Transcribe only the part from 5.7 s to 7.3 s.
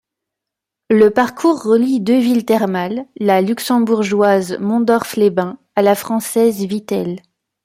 à la française Vittel.